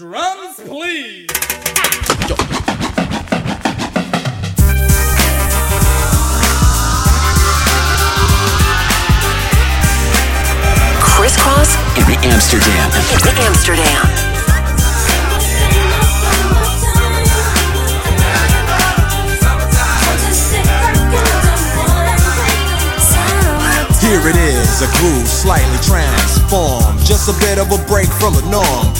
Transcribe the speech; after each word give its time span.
Drums, 0.00 0.56
please. 0.64 1.26
Kris 11.04 11.36
Kross 11.36 11.76
in 11.98 12.32
Amsterdam. 12.32 12.90
in 13.12 13.20
the 13.20 13.42
Amsterdam. 13.44 14.06
Here 24.00 24.26
it 24.30 24.36
is, 24.36 24.80
a 24.80 24.86
groove 24.96 25.28
slightly 25.28 25.76
transformed. 25.82 26.98
Just 27.04 27.28
a 27.28 27.38
bit 27.38 27.58
of 27.58 27.70
a 27.70 27.86
break 27.86 28.08
from 28.08 28.32
the 28.32 28.48
norm. 28.50 28.99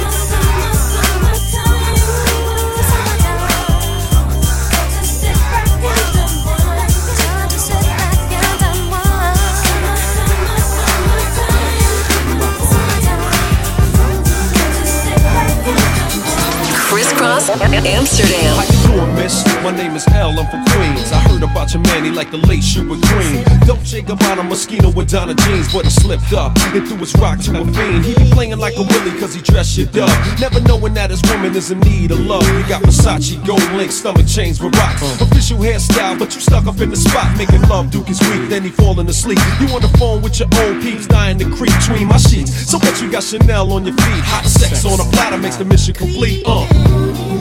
Amsterdam. 17.51 18.55
How 18.55 18.63
you 18.63 18.95
doing, 18.95 19.15
miss? 19.15 19.43
My 19.61 19.75
name 19.75 19.93
is 19.95 20.07
L, 20.07 20.39
I'm 20.39 20.47
from 20.47 20.63
Queens. 20.71 21.11
I 21.11 21.19
heard 21.27 21.43
about 21.43 21.73
your 21.73 21.83
man, 21.83 22.05
he 22.05 22.11
like 22.11 22.31
the 22.31 22.37
late 22.37 22.63
Sugar 22.63 22.95
Green. 22.95 23.43
Dolce 23.67 24.01
Gabbana 24.01 24.47
Moschino 24.47 24.93
with 24.95 25.09
Donna 25.11 25.35
jeans, 25.35 25.71
but 25.73 25.83
he 25.83 25.91
slipped 25.91 26.31
up 26.31 26.57
and 26.71 26.87
threw 26.87 26.97
his 26.97 27.13
rock 27.15 27.39
to 27.41 27.59
a 27.59 27.65
fiend. 27.65 28.05
He 28.05 28.15
be 28.15 28.29
playing 28.31 28.57
like 28.57 28.77
a 28.77 28.83
willy 28.83 29.19
cause 29.19 29.33
he 29.33 29.41
dressed 29.41 29.75
shit 29.75 29.95
up. 29.97 30.09
Never 30.39 30.61
knowing 30.61 30.93
that 30.93 31.09
his 31.09 31.21
woman 31.29 31.53
is 31.53 31.71
in 31.71 31.81
need 31.81 32.11
of 32.11 32.19
love. 32.21 32.47
You 32.47 32.63
got 32.69 32.83
Versace, 32.83 33.35
gold 33.45 33.61
link, 33.73 33.91
stomach 33.91 34.27
chains 34.27 34.61
with 34.61 34.73
rocks. 34.77 35.01
Official 35.19 35.57
hairstyle, 35.57 36.17
but 36.17 36.33
you 36.33 36.39
stuck 36.39 36.67
up 36.67 36.79
in 36.79 36.89
the 36.89 36.95
spot. 36.95 37.35
Making 37.37 37.67
love, 37.67 37.91
Duke 37.91 38.09
is 38.09 38.19
weak, 38.31 38.47
then 38.49 38.63
he 38.63 38.69
falling 38.69 39.09
asleep. 39.09 39.39
You 39.59 39.67
on 39.75 39.81
the 39.81 39.91
phone 39.99 40.21
with 40.21 40.39
your 40.39 40.47
old 40.63 40.81
peeps, 40.81 41.05
dying 41.05 41.37
to 41.39 41.45
creep 41.51 41.73
between 41.83 42.07
my 42.07 42.17
sheets. 42.17 42.71
So 42.71 42.77
what 42.79 43.01
you 43.01 43.11
got 43.11 43.23
Chanel 43.23 43.73
on 43.73 43.85
your 43.85 43.95
feet? 43.95 44.23
Hot 44.31 44.45
sex 44.45 44.85
on 44.85 45.01
a 45.01 45.11
platter 45.11 45.37
makes 45.37 45.57
the 45.57 45.65
mission 45.65 45.93
complete. 45.93 46.43
Uh. 46.45 47.40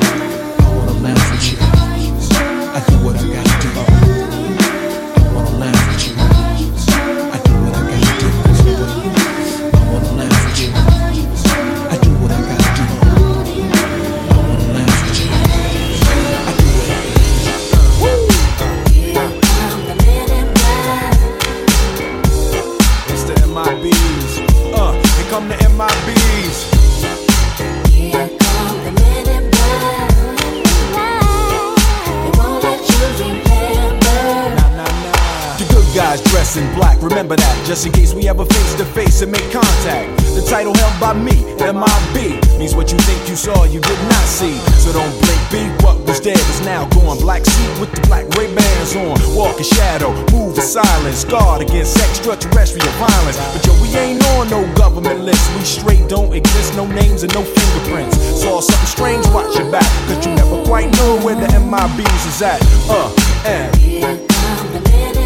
To 39.21 39.27
make 39.27 39.53
contact. 39.53 40.17
The 40.33 40.41
title 40.49 40.73
held 40.73 40.97
by 40.97 41.13
me, 41.13 41.45
MIB, 41.61 42.41
means 42.57 42.75
what 42.75 42.91
you 42.91 42.97
think 43.05 43.29
you 43.29 43.37
saw, 43.37 43.65
you 43.65 43.79
did 43.79 44.01
not 44.09 44.25
see. 44.25 44.57
So 44.81 44.97
don't 44.97 45.13
blink, 45.21 45.43
be 45.53 45.61
what 45.85 46.01
was 46.09 46.21
dead 46.21 46.41
is 46.41 46.65
now 46.65 46.89
gone. 46.89 47.21
Black 47.21 47.45
suit 47.45 47.81
with 47.81 47.93
the 47.93 48.01
black 48.09 48.25
Ray-Bans 48.33 48.97
on, 48.97 49.21
walk 49.37 49.59
in 49.59 49.65
shadow, 49.65 50.09
move 50.33 50.57
in 50.57 50.65
silence, 50.65 51.27
guard 51.27 51.61
against 51.61 52.01
extraterrestrial 52.01 52.89
violence. 52.97 53.37
But 53.53 53.61
yo, 53.69 53.77
we 53.85 53.93
ain't 53.93 54.25
on 54.41 54.49
no 54.49 54.65
government 54.73 55.21
list, 55.21 55.45
we 55.53 55.69
straight 55.69 56.09
don't 56.09 56.33
exist, 56.33 56.75
no 56.75 56.87
names 56.87 57.23
and 57.23 57.35
no 57.35 57.45
fingerprints. 57.45 58.17
Saw 58.41 58.63
something 58.65 58.89
strange, 58.89 59.27
watch 59.37 59.53
your 59.53 59.71
back, 59.71 59.85
cause 60.09 60.25
you 60.25 60.33
never 60.33 60.65
quite 60.65 60.89
know 60.97 61.21
where 61.21 61.37
the 61.37 61.49
MIBs 61.61 62.25
is 62.25 62.41
at. 62.41 62.57
Uh, 62.89 63.13
and. 63.45 65.20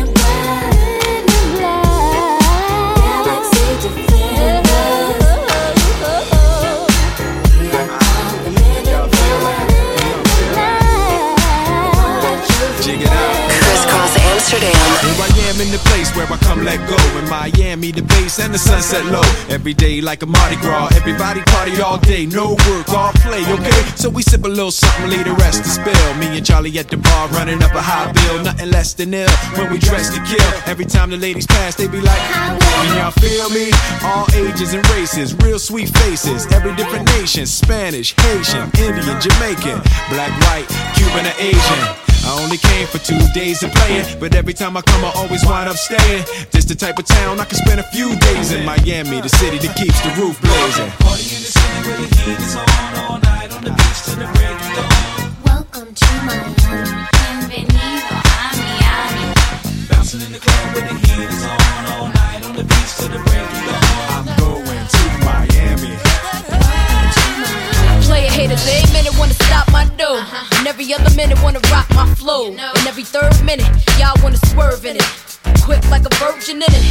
The 15.75 15.81
place 15.91 16.15
where 16.15 16.31
I 16.31 16.37
come 16.37 16.63
let 16.63 16.79
go. 16.87 16.95
In 17.19 17.29
Miami, 17.29 17.91
the 17.91 18.03
bass 18.03 18.39
and 18.39 18.55
the 18.55 18.59
sunset 18.59 19.05
low. 19.07 19.27
Every 19.51 19.75
day 19.75 20.01
like 20.01 20.23
a 20.23 20.27
Mardi 20.27 20.55
Gras. 20.63 20.95
Everybody 20.95 21.41
party 21.51 21.83
all 21.83 21.99
day. 21.99 22.27
No 22.27 22.55
work, 22.71 22.89
all 22.91 23.11
play, 23.27 23.43
okay? 23.43 23.83
So 23.97 24.09
we 24.09 24.23
sip 24.23 24.45
a 24.45 24.49
little 24.49 24.71
something, 24.71 25.11
leave 25.11 25.25
the 25.25 25.35
rest 25.35 25.65
to 25.65 25.69
spill. 25.69 26.15
Me 26.15 26.27
and 26.39 26.47
Charlie 26.47 26.79
at 26.79 26.91
the 26.91 26.97
bar 26.97 27.27
running 27.31 27.61
up 27.61 27.75
a 27.75 27.83
high 27.83 28.13
bill. 28.13 28.45
Nothing 28.45 28.71
less 28.71 28.95
than 28.95 29.13
ill 29.15 29.29
when 29.59 29.73
we 29.73 29.79
dress 29.79 30.15
to 30.15 30.23
kill. 30.23 30.47
Every 30.71 30.85
time 30.85 31.11
the 31.11 31.17
ladies 31.17 31.49
pass, 31.49 31.75
they 31.75 31.89
be 31.89 32.01
like, 32.01 32.23
Can 32.23 32.97
y'all 32.97 33.11
feel 33.11 33.51
me? 33.51 33.73
All 34.05 34.31
ages 34.31 34.75
and 34.75 34.89
races, 34.91 35.35
real 35.43 35.59
sweet 35.59 35.89
faces. 35.89 36.47
Every 36.53 36.77
different 36.77 37.07
nation 37.19 37.47
Spanish, 37.47 38.15
Haitian, 38.15 38.71
Indian, 38.79 39.21
Jamaican, 39.21 39.83
black, 40.15 40.31
white, 40.47 40.71
Cuban, 40.95 41.27
or 41.27 41.35
Asian. 41.43 42.04
I 42.27 42.41
only 42.43 42.57
came 42.57 42.87
for 42.87 42.99
two 42.99 43.21
days 43.35 43.63
of 43.63 43.71
playing, 43.73 44.19
but 44.19 44.35
every 44.35 44.55
time 44.55 44.77
I 44.77 44.83
come, 44.83 45.05
I 45.05 45.13
always 45.15 45.45
wind 45.45 45.69
up 45.69 45.77
staying. 45.77 46.25
This 46.53 46.65
the 46.65 46.75
type 46.75 46.99
of 46.99 47.05
town 47.05 47.39
I 47.39 47.45
can 47.45 47.59
spend 47.59 47.81
a 47.81 47.89
few 47.93 48.17
days 48.17 48.53
in 48.53 48.65
Miami, 48.65 49.21
the 49.21 49.29
city 49.29 49.59
that 49.59 49.77
keeps 49.77 50.01
the 50.01 50.09
roof 50.21 50.41
blazing. 50.41 50.91
Party 51.05 51.23
in 51.37 51.43
the 51.45 51.53
city 51.53 51.81
where 51.85 51.99
the 52.01 52.09
heat 52.17 52.41
is 52.41 52.57
on 52.57 52.65
all 53.05 53.19
night 53.21 53.53
on 53.53 53.63
the 53.63 53.71
beach 53.71 54.01
till 54.05 54.17
the 54.17 54.29
break 54.33 54.57
of 54.57 54.73
dawn. 54.73 55.37
Welcome 55.45 55.95
to 55.95 56.09
Miami. 56.25 56.55
Bienvenido 57.13 58.17
a 58.17 58.57
Miami. 58.57 59.27
I'm 64.17 64.25
going 64.25 64.39
to 64.39 64.44
Player 68.15 68.31
haters, 68.31 68.63
every 68.71 68.93
minute 68.95 69.19
wanna 69.19 69.35
stop 69.35 69.67
my 69.73 69.91
dough. 69.99 70.23
And 70.55 70.69
every 70.69 70.95
other 70.95 71.11
minute 71.17 71.37
wanna 71.43 71.59
rock 71.67 71.91
my 71.99 72.07
flow. 72.15 72.55
And 72.55 72.87
every 72.87 73.03
third 73.03 73.35
minute, 73.43 73.67
y'all 73.99 74.15
wanna 74.23 74.39
swerve 74.55 74.87
in 74.87 74.95
it. 74.95 75.09
Quick 75.67 75.83
like 75.91 76.07
a 76.07 76.15
virgin 76.23 76.63
in 76.63 76.71
it. 76.71 76.87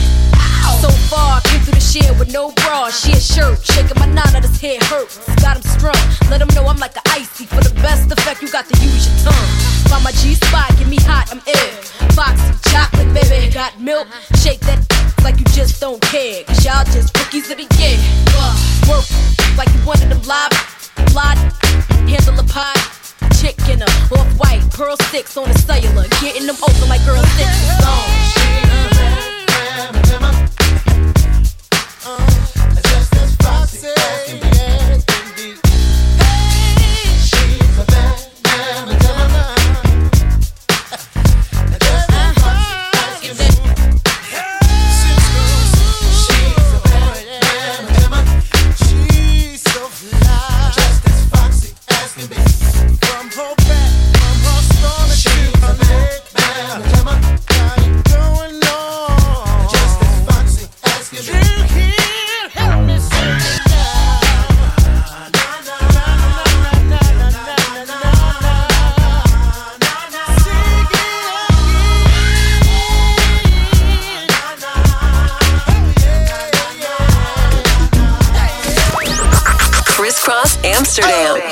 So 0.83 0.91
far, 1.07 1.39
I 1.39 1.41
came 1.47 1.61
through 1.61 1.79
the 1.79 1.79
shit 1.79 2.11
with 2.19 2.33
no 2.33 2.51
bra, 2.67 2.89
she 2.89 3.13
a 3.13 3.21
shirt. 3.21 3.63
Shaking 3.63 3.97
my 4.03 4.07
nine 4.07 4.35
out 4.35 4.43
his 4.43 4.59
head 4.59 4.83
hurts. 4.91 5.15
Got 5.39 5.55
him 5.55 5.63
strung. 5.63 5.95
Let 6.29 6.41
him 6.41 6.51
know 6.55 6.67
I'm 6.67 6.75
like 6.75 6.97
an 6.97 7.07
icy. 7.15 7.45
For 7.45 7.63
the 7.63 7.73
best 7.79 8.11
effect, 8.11 8.41
you 8.41 8.51
got 8.51 8.67
to 8.67 8.75
use 8.83 9.07
your 9.07 9.31
tongue. 9.31 9.47
Find 9.87 10.03
my 10.03 10.11
G 10.19 10.35
spot, 10.35 10.75
get 10.75 10.89
me 10.89 10.97
hot, 11.07 11.31
I'm 11.31 11.39
ill. 11.47 11.71
Foxy, 12.19 12.51
chocolate, 12.67 13.07
baby, 13.15 13.49
got 13.49 13.79
milk. 13.79 14.09
Shake 14.43 14.59
that 14.67 14.83
like 15.23 15.39
you 15.39 15.45
just 15.55 15.79
don't 15.79 16.01
care. 16.01 16.43
Cause 16.43 16.65
y'all 16.65 16.83
just 16.91 17.15
rookies 17.17 17.49
of 17.49 17.55
the 17.55 17.67
year. 17.79 17.95
Work 18.91 19.07
like 19.55 19.71
you 19.71 19.79
wanted 19.87 20.11
them 20.11 20.21
live. 20.23 20.72
Blood, 21.13 21.37
handle 22.09 22.39
a 22.39 22.43
pie. 22.43 22.73
Chicken, 23.39 23.83
off 23.83 24.39
white, 24.39 24.63
pearl 24.71 24.97
sticks 25.03 25.37
on 25.37 25.47
the 25.47 25.57
cellular. 25.59 26.07
Getting 26.19 26.47
them 26.47 26.55
open 26.63 26.89
like 26.89 27.05
girl 27.05 27.21
six. 27.37 27.49
Uh, 27.79 28.23
From 33.63 33.91
her 33.91 34.22
Amsterdam. 80.95 81.42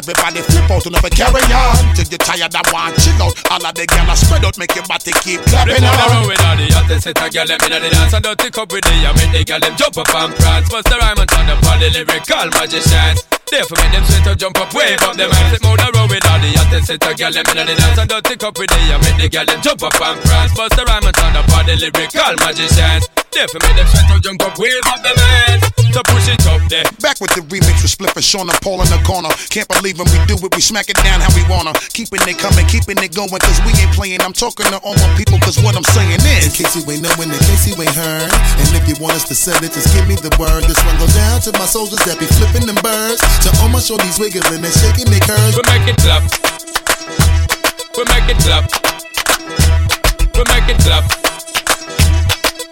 Everybody 0.00 0.40
flip 0.44 0.70
out, 0.70 0.84
you 0.84 0.90
never 0.90 1.08
carry 1.08 1.44
on. 1.52 1.76
Till 1.96 2.08
you 2.08 2.20
tired 2.20 2.52
and 2.52 2.68
want 2.68 2.96
chill 3.00 3.20
out. 3.22 3.34
All 3.48 3.64
of 3.64 3.72
the 3.72 3.84
gyal 3.88 4.12
spread 4.16 4.44
out, 4.44 4.58
make 4.58 4.74
your 4.74 4.84
body 4.84 5.12
keep 5.24 5.40
clapping 5.48 5.80
on. 5.80 5.96
Them 5.96 6.24
with 6.28 6.44
all 6.44 6.56
the 6.56 6.66
hottest 6.72 7.04
set 7.04 7.20
of 7.20 7.28
gyal 7.32 7.48
them 7.48 7.60
inna 7.64 7.78
the 7.80 7.88
dance. 7.88 8.12
And 8.12 8.24
don't 8.24 8.38
take 8.38 8.58
up 8.58 8.68
with 8.72 8.84
the 8.84 8.92
I 8.92 9.12
make 9.16 9.32
the 9.32 9.40
gyal 9.44 9.60
them 9.60 9.74
jump 9.76 9.96
up 9.96 10.12
and 10.12 10.32
prance. 10.36 10.68
Bust 10.68 10.88
the 10.88 10.96
rhyme 11.00 11.18
and 11.20 11.28
turn 11.28 11.48
up 11.48 11.64
all 11.64 11.78
the 11.80 11.88
lyrical 11.92 12.48
magicians. 12.58 13.18
Therefore 13.48 13.78
make 13.82 13.92
them 13.92 14.04
sweat 14.04 14.28
up, 14.30 14.36
jump 14.36 14.56
up, 14.60 14.70
wave 14.76 15.02
up 15.02 15.16
them 15.16 15.30
hands 15.32 15.58
Sit 15.58 15.66
and 15.66 15.92
roll 15.96 16.06
with 16.06 16.26
all 16.28 16.38
the 16.38 16.50
hottest 16.54 16.86
set 16.92 17.02
of 17.02 17.12
gyal 17.16 17.32
them 17.32 17.46
inna 17.48 17.64
the 17.64 17.74
dance. 17.76 17.98
And 17.98 18.08
don't 18.08 18.24
take 18.24 18.44
up 18.44 18.54
with 18.60 18.68
the 18.68 18.80
I 18.80 18.96
make 19.00 19.18
the 19.20 19.26
gyal 19.32 19.46
them 19.48 19.60
jump 19.64 19.80
up 19.80 19.96
and 19.96 20.18
prance. 20.20 20.52
Bust 20.52 20.76
the 20.76 20.84
rhyme 20.84 21.06
and 21.08 21.16
turn 21.16 21.36
up 21.36 21.48
all 21.48 21.64
the 21.64 21.74
lyrical 21.80 22.34
magicians 22.44 23.08
Therefore 23.32 23.60
make 23.62 23.76
them 23.76 23.86
sweat 23.86 24.10
up, 24.10 24.22
jump 24.22 24.42
up, 24.42 24.58
wave 24.58 24.84
up 24.90 25.02
them 25.02 25.16
hands 25.16 25.62
To 25.94 26.02
push 26.10 26.26
it 26.26 26.42
up 26.50 26.62
there 26.68 26.84
Back 26.98 27.20
with 27.22 27.30
the 27.38 27.42
remix 27.46 27.82
with 27.82 27.94
Spliff 27.94 28.14
and 28.16 28.24
Sean 28.24 28.50
and 28.50 28.58
Paul 28.60 28.82
in 28.82 28.90
the 28.90 28.98
corner 29.06 29.30
Can't 29.50 29.68
believe 29.68 29.98
when 29.98 30.10
we 30.10 30.18
do 30.26 30.34
it, 30.34 30.50
we 30.54 30.60
smack 30.60 30.90
it 30.90 30.98
down 31.02 31.20
how 31.20 31.30
we 31.34 31.42
wanna. 31.50 31.74
Keeping 31.90 32.22
it 32.26 32.38
coming, 32.38 32.66
keeping 32.70 32.98
it 33.02 33.10
going, 33.10 33.30
cause 33.30 33.58
we 33.66 33.74
ain't 33.74 33.90
playing. 33.94 34.22
I'm 34.22 34.32
talking 34.32 34.66
to 34.70 34.78
all 34.86 34.94
my 34.94 35.10
people, 35.18 35.38
cause 35.42 35.58
what 35.58 35.74
I'm 35.74 35.86
saying 35.90 36.22
is. 36.22 36.46
In 36.46 36.52
case 36.54 36.78
you 36.78 36.82
ain't 36.86 37.02
knowing, 37.02 37.30
in 37.30 37.40
case 37.50 37.66
you 37.66 37.74
ain't 37.74 37.94
heard. 37.94 38.30
And 38.30 38.68
if 38.78 38.86
you 38.86 38.94
want 39.02 39.18
us 39.18 39.26
to 39.28 39.34
send 39.34 39.58
it, 39.66 39.74
just 39.74 39.90
give 39.90 40.06
me 40.06 40.14
the 40.14 40.30
word. 40.38 40.62
This 40.64 40.78
one 40.86 40.96
goes 41.02 41.14
down 41.14 41.42
to 41.46 41.50
my 41.58 41.66
soldiers 41.66 41.98
that 42.06 42.18
be 42.22 42.26
flipping 42.38 42.66
them 42.66 42.78
birds. 42.78 43.20
To 43.46 43.48
all 43.60 43.70
my 43.70 43.82
shorties 43.82 44.22
wiggling 44.22 44.62
and 44.62 44.74
shaking 44.74 45.10
their 45.10 45.24
curves. 45.26 45.58
We 45.58 45.64
make 45.66 45.86
it 45.90 45.98
clap. 45.98 46.22
We 47.98 48.02
make 48.06 48.28
it 48.30 48.38
clap. 48.46 48.64
We 50.38 50.42
make 50.46 50.68
it 50.70 50.78
clap. 50.86 51.19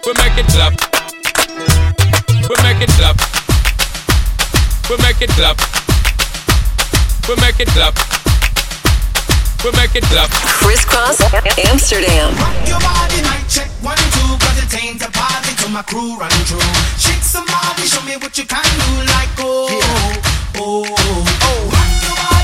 We 0.05 0.13
make 0.13 0.37
it 0.37 0.47
clap. 0.47 0.73
We 2.47 2.55
make 2.63 2.81
it 2.81 2.89
clap. 2.95 3.17
We 4.89 4.95
make 5.03 5.21
it 5.21 5.29
clap. 5.35 5.57
We 7.27 7.35
make 7.35 7.59
it 7.59 7.67
clap. 7.67 7.95
We 9.63 9.71
make 9.75 9.95
it 9.95 10.03
clap. 10.05 10.29
Kris 10.31 10.85
Kross 10.85 11.19
Amsterdam. 11.69 12.33
Rock 12.39 12.55
your 12.67 12.79
body, 12.79 13.21
mic 13.27 13.43
check 13.49 13.69
one 13.83 13.97
two, 14.15 14.39
cause 14.39 14.57
it 14.63 14.83
ain't 14.83 15.01
a 15.03 15.11
party 15.11 15.51
till 15.57 15.69
my 15.69 15.83
crew 15.83 16.15
run 16.15 16.31
through. 16.47 16.63
Shake 16.97 17.21
somebody, 17.21 17.83
show 17.83 18.01
me 18.05 18.15
what 18.23 18.37
you 18.37 18.45
can 18.45 18.63
do, 18.63 19.03
like 19.03 19.29
oh, 19.39 19.67
oh, 20.55 20.85
oh. 20.87 21.25
oh. 21.43 21.59
Rock 21.75 21.91
your 22.07 22.15
body, 22.15 22.38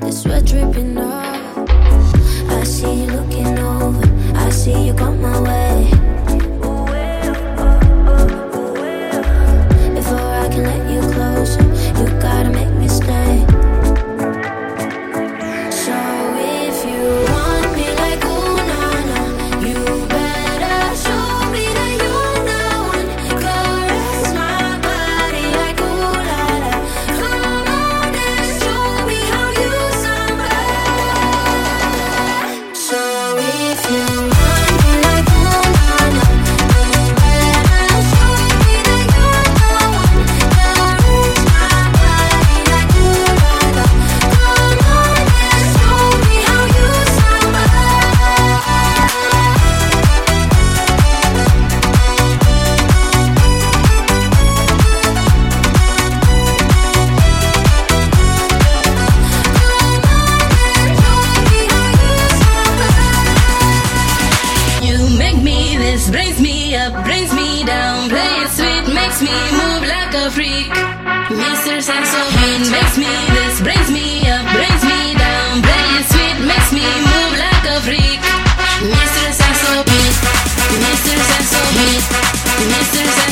the 0.00 0.10
sweat 0.10 0.44
dripping 0.44 0.98
off. 0.98 1.68
I 2.50 2.64
see 2.64 3.02
you 3.02 3.06
looking 3.06 3.58
over, 3.58 4.36
I 4.36 4.50
see 4.50 4.86
you 4.86 4.94
come 4.94 5.20
my 5.20 5.40
way. 5.40 6.03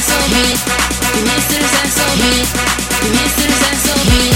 you 0.08 0.18
Heat. 0.34 0.58
The 1.12 1.20
Mr. 1.28 1.60
Axel 1.80 2.12
Heat. 2.22 2.48
The 3.00 3.08
Mr. 3.14 3.46
So 3.84 3.94
Heat. 4.10 4.31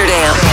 Amsterdam. 0.00 0.49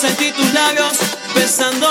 sentí 0.00 0.32
tus 0.32 0.50
labios 0.54 0.98
besando 1.34 1.89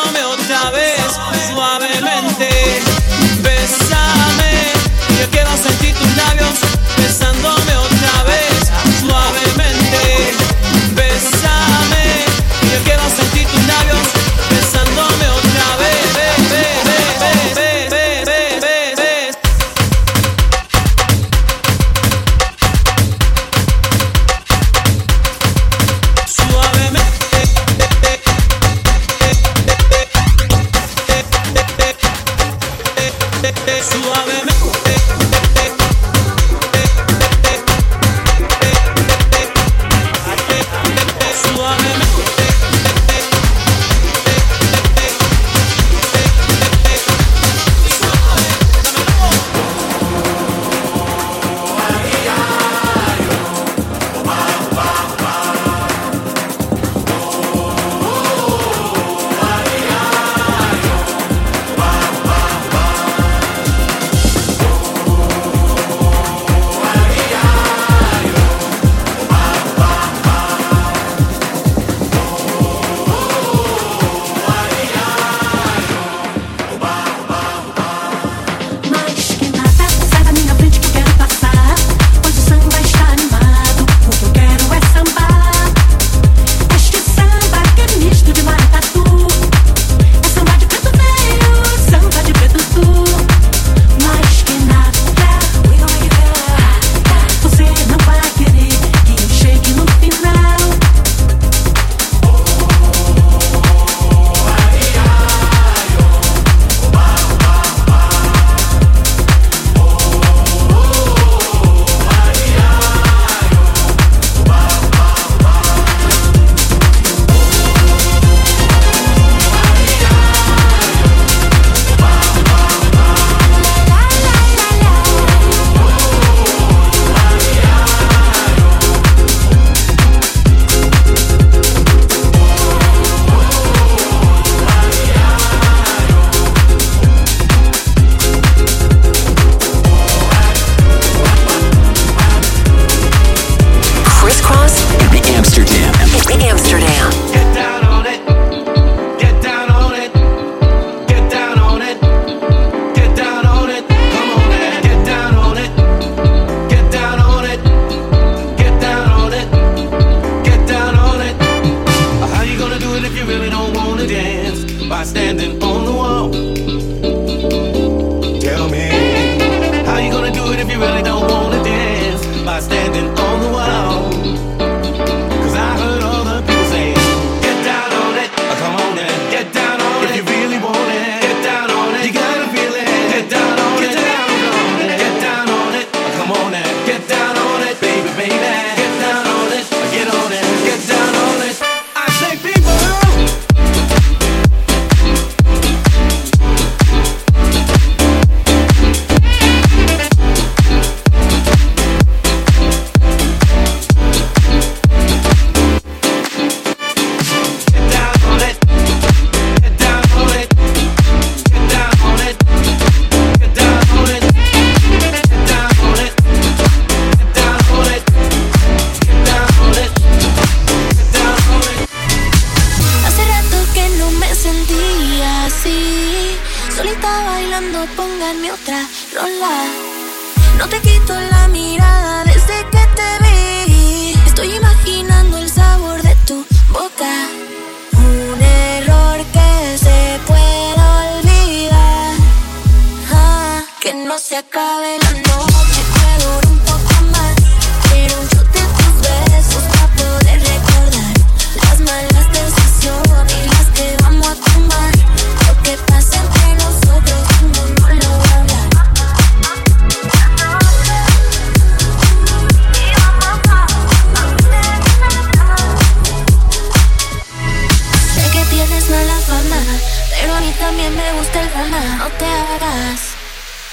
standing 172.92 173.19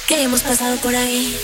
que 0.07 0.23
hemos 0.23 0.43
pasado 0.43 0.77
por 0.77 0.95
ahí. 0.95 1.37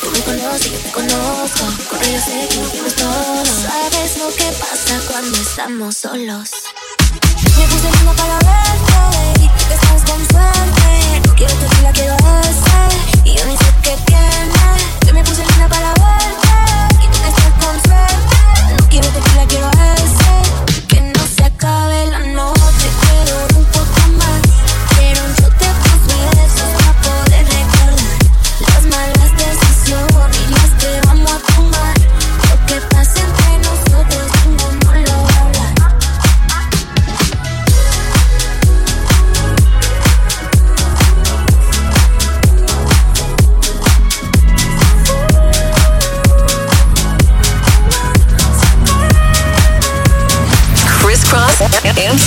Tú 0.00 0.10
me 0.10 0.20
conoces, 0.20 0.70
yo 0.70 0.78
te 0.78 0.90
conozco. 0.90 1.64
Corre, 1.88 2.12
yo 2.12 2.20
sé 2.20 2.48
que 2.48 2.82
no 2.82 2.90
todos. 2.90 3.48
Sabes 3.48 4.18
lo 4.18 4.28
que 4.34 4.44
pasa 4.58 5.00
cuando 5.08 5.36
estamos 5.38 5.96
solos. 5.96 6.50
Me 7.56 7.66
puse 7.66 7.90
linda 7.96 8.12
para 8.12 8.34
verte 8.38 9.44
y 9.44 9.48
que 9.48 9.74
estás 9.74 10.10
con 10.10 10.28
suerte. 10.28 11.20
No 11.26 11.34
quiero 11.34 11.54
tu 11.54 11.82
la 11.82 11.92
quiero. 11.92 12.65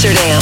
Amsterdam. 0.10 0.41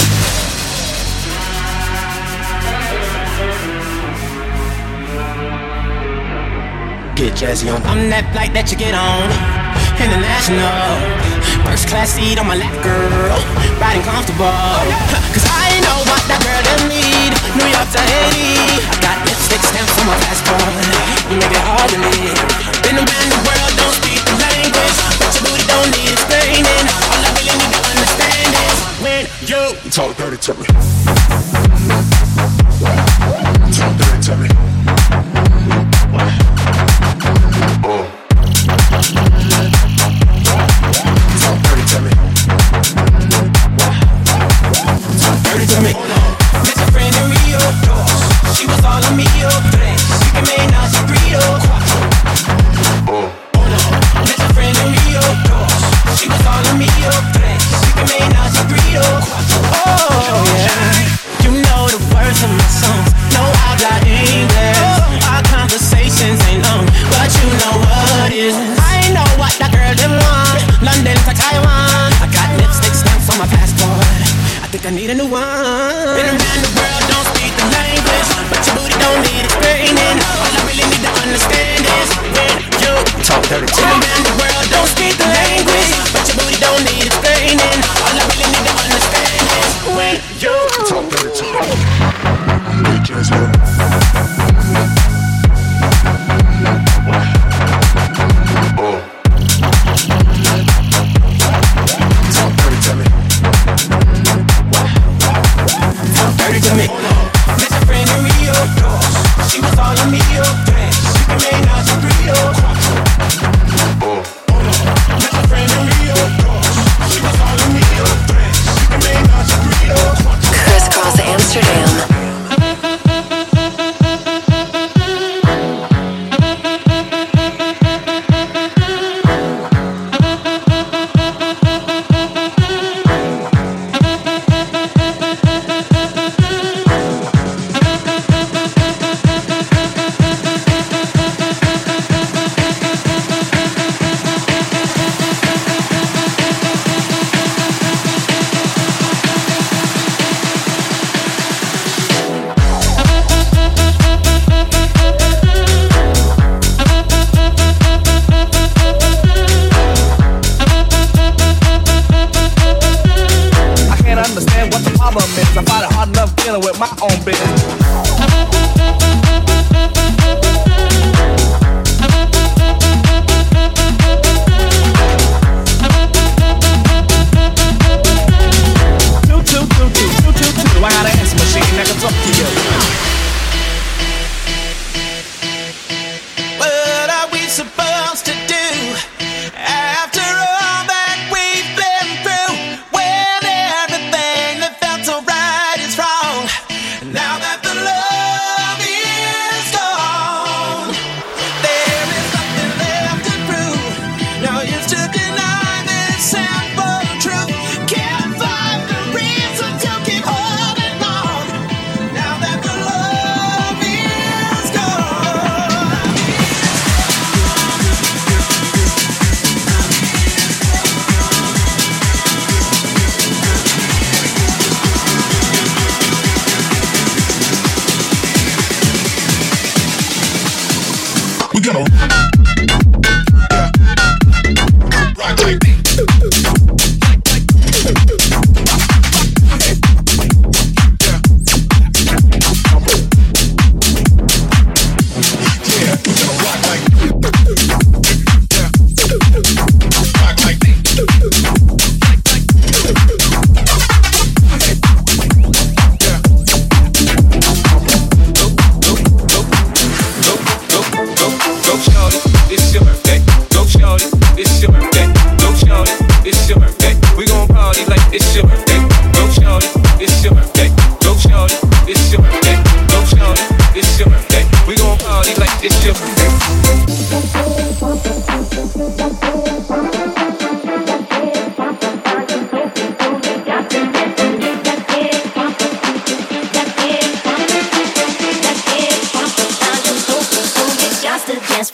Get 7.16 7.34
jazzy 7.34 7.74
on. 7.74 7.82
I'm 7.84 8.10
that 8.10 8.30
flight 8.32 8.54
that 8.54 8.72
you 8.72 8.78
get 8.78 8.94
on. 8.96 9.28
International. 10.00 10.72
First 11.66 11.90
class 11.90 12.14
seat 12.16 12.40
on 12.40 12.48
my 12.48 12.56
lap, 12.56 12.72
girl. 12.80 13.36
Riding 13.82 14.06
comfortable. 14.08 14.48
Cause 15.36 15.48
I 15.50 15.82
know 15.84 16.00
what 16.08 16.24
that 16.32 16.40
girl 16.46 16.62
done 16.64 16.88
need. 16.88 17.34
New 17.58 17.68
York 17.68 17.90
to 17.92 18.00
Haiti. 18.00 18.56
I 18.88 18.96
got 19.04 19.18
lipstick 19.28 19.57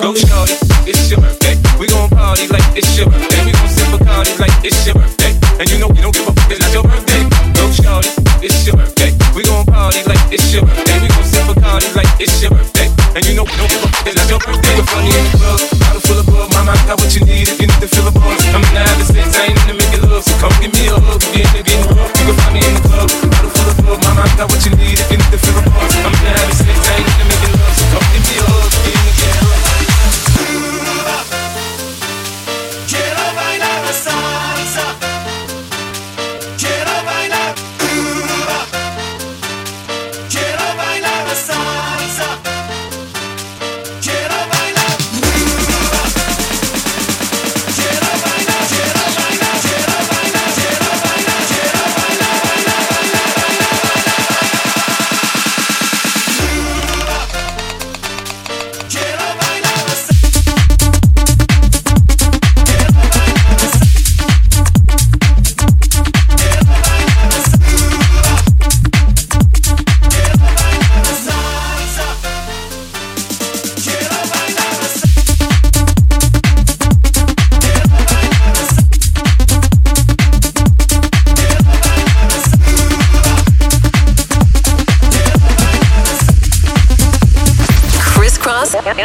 go 0.04 0.14
shorty. 0.14 0.73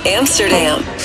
Amsterdam. 0.09 0.97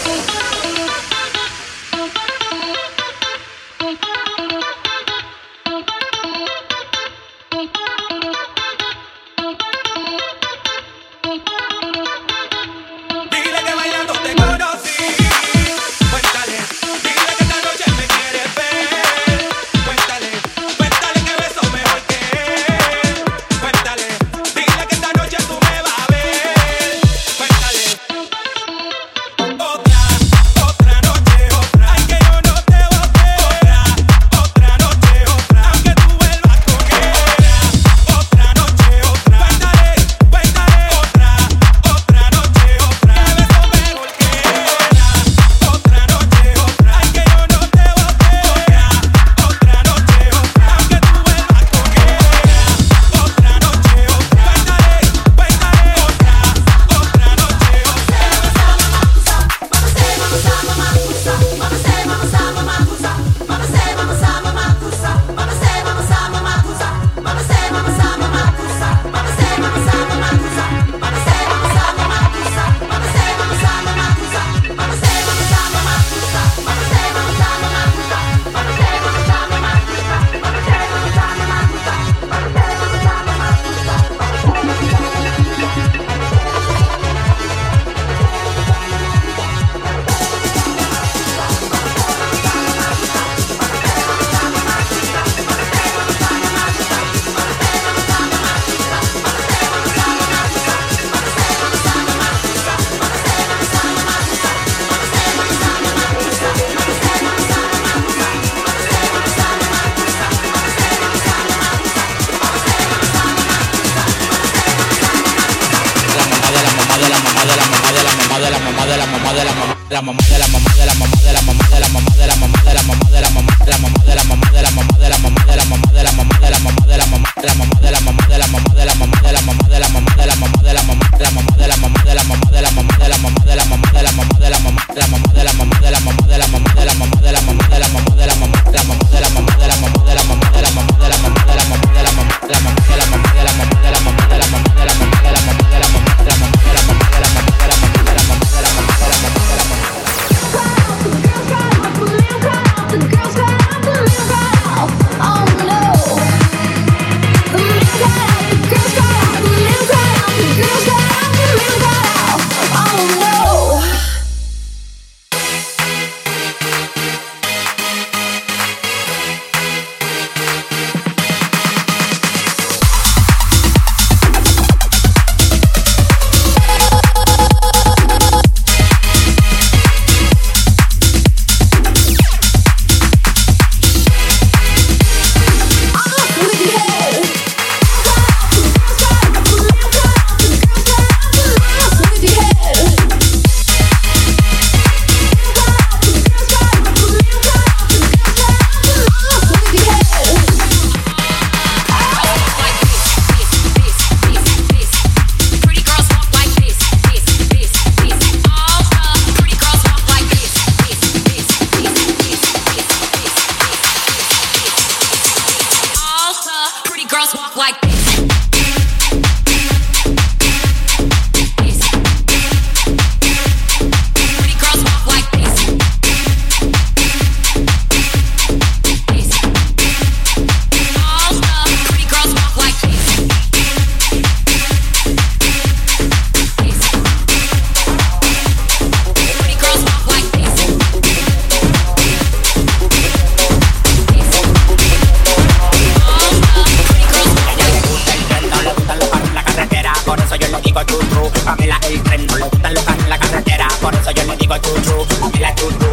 chuchu, 251.09 251.45
Pamela 251.45 251.79
el 251.89 252.01
tren 252.03 252.27
no 252.27 252.37
le 252.37 252.45
gustan 252.45 252.73
los 252.73 252.87
en 252.87 253.09
la 253.09 253.17
carretera, 253.17 253.67
por 253.81 253.93
eso 253.93 254.11
yo 254.11 254.23
le 254.23 254.37
digo 254.37 254.57
chuchu, 254.57 255.07
Pamela 255.19 255.55
chuchu. 255.55 255.92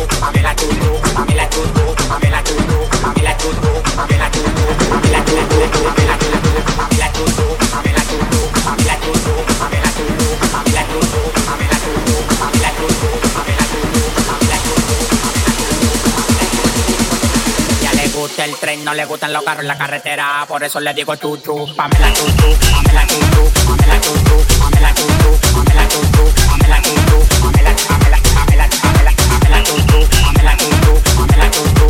le 19.01 19.07
gustan 19.07 19.33
los 19.33 19.43
carros 19.43 19.63
en 19.63 19.69
la 19.69 19.79
carretera, 19.79 20.45
por 20.47 20.63
eso 20.63 20.79
le 20.79 20.93
digo 20.93 21.17
chuchu, 21.17 21.75
Pamela 21.75 22.13
chuchu, 22.13 22.55
Pamela 22.71 23.07
chuchu, 23.07 23.51
Pamela 23.67 23.99
chuchu, 23.99 24.37
Pamela 24.61 24.95
chuchu, 24.95 25.39
Pamela 25.55 25.89
chuchu, 25.89 26.25
Pamela 26.51 26.83
chuchu, 26.83 27.17
Pamela, 27.41 27.75
Pamela, 27.89 28.19
Pamela, 28.37 28.69
Pamela, 28.83 29.13
Pamela 29.31 29.63
chuchu, 29.65 29.99
Pamela 30.23 30.57
chuchu, 30.59 30.93
Pamela 31.17 31.51
chuchu. 31.51 31.90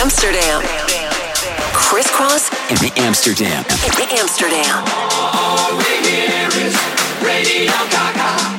Amsterdam. 0.00 0.62
Kris 1.74 2.06
Kross 2.06 2.48
in 2.70 2.76
the 2.76 2.90
Amsterdam. 2.96 3.64
In 3.84 3.92
the 4.00 4.06
Amsterdam. 4.18 4.82
All 4.88 5.76
we 5.76 6.08
hear 6.08 6.48
is 6.66 6.74
Radio 7.22 7.70
Gaga. 7.90 8.49